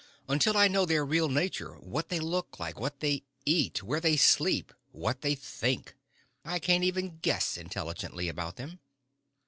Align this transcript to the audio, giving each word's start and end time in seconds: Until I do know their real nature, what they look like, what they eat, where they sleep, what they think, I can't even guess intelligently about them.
Until 0.27 0.57
I 0.57 0.67
do 0.67 0.73
know 0.73 0.85
their 0.87 1.05
real 1.05 1.29
nature, 1.29 1.75
what 1.75 2.09
they 2.09 2.19
look 2.19 2.57
like, 2.59 2.79
what 2.79 3.01
they 3.01 3.23
eat, 3.45 3.83
where 3.83 3.99
they 3.99 4.17
sleep, 4.17 4.73
what 4.91 5.21
they 5.21 5.35
think, 5.35 5.93
I 6.43 6.57
can't 6.57 6.83
even 6.83 7.19
guess 7.19 7.55
intelligently 7.55 8.27
about 8.27 8.55
them. 8.55 8.79